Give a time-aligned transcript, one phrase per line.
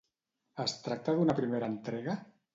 [0.63, 2.19] Es tracta d'una primera entrega?